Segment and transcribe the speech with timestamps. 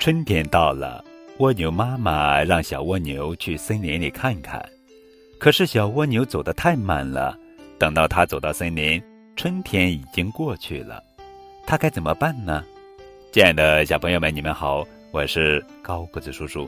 [0.00, 1.04] 春天到了，
[1.40, 4.66] 蜗牛妈妈让小蜗牛去森林里看看。
[5.38, 7.38] 可是小蜗牛走得太慢了，
[7.78, 9.02] 等到它走到森林，
[9.36, 11.04] 春天已经过去了。
[11.66, 12.64] 它该怎么办呢？
[13.30, 16.66] 亲爱的小朋友们，你们好，我是高个子叔叔。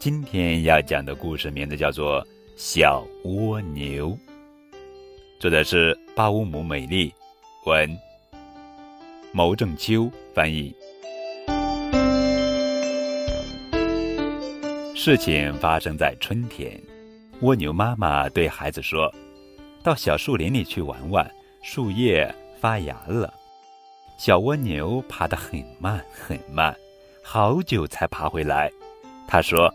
[0.00, 2.20] 今天要讲的故事名字叫做
[2.56, 4.08] 《小蜗牛》，
[5.38, 7.14] 作者是巴乌姆美丽，
[7.66, 7.96] 文，
[9.30, 10.74] 牟正秋翻译。
[14.96, 16.80] 事情发生在春天，
[17.40, 19.12] 蜗牛妈妈对孩子说
[19.82, 21.28] ：“到小树林里去玩玩，
[21.64, 23.34] 树叶发芽了。”
[24.16, 26.74] 小蜗牛爬得很慢很慢，
[27.24, 28.70] 好久才爬回来。
[29.26, 29.68] 他说：“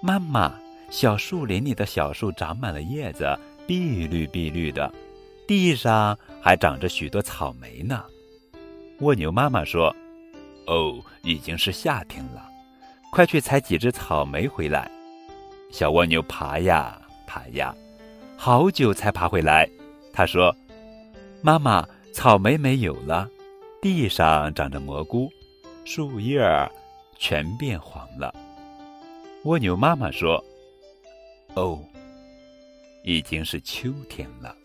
[0.00, 0.54] 妈妈，
[0.88, 3.36] 小树林里的小树长满了叶子，
[3.66, 4.90] 碧绿碧绿的，
[5.48, 8.04] 地上还长着许多草莓呢。”
[9.00, 9.94] 蜗牛妈妈说
[10.68, 12.50] ：“哦，已经是夏天了。”
[13.14, 14.90] 快去采几只草莓回来！
[15.70, 17.72] 小蜗牛爬呀爬呀，
[18.36, 19.70] 好久才爬回来。
[20.12, 20.52] 他说
[21.40, 23.30] ：“妈妈，草莓没有了，
[23.80, 25.30] 地上长着蘑菇，
[25.84, 26.68] 树叶儿
[27.16, 28.34] 全变黄了。”
[29.46, 30.44] 蜗牛妈妈说
[31.54, 31.78] ：“哦，
[33.04, 34.56] 已经是秋天了，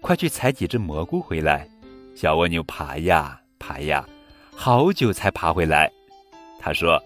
[0.00, 1.68] 快去采几只蘑菇回来！”
[2.16, 4.04] 小蜗牛爬呀爬呀，
[4.52, 5.88] 好久才爬回来。
[6.58, 7.00] 他说。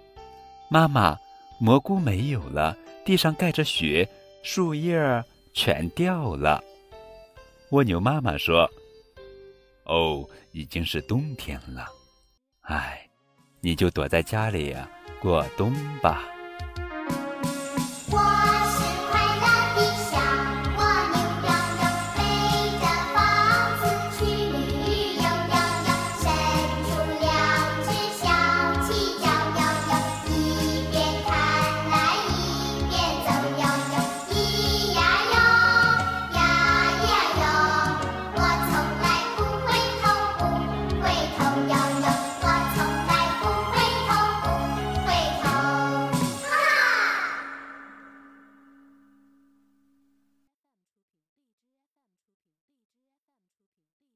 [0.69, 1.17] 妈妈，
[1.61, 4.09] 蘑菇没有了，地上盖着雪，
[4.43, 6.63] 树叶儿全掉了。
[7.71, 8.69] 蜗牛妈妈说
[9.87, 11.89] ：“哦，已经是冬天了，
[12.63, 13.09] 哎，
[13.61, 14.89] 你就躲在家里呀，
[15.21, 16.25] 过冬吧。”